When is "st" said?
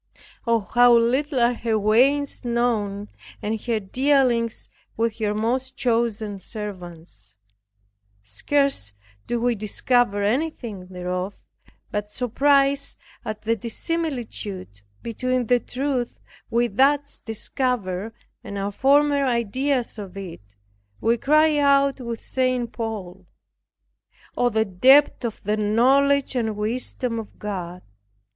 22.23-22.71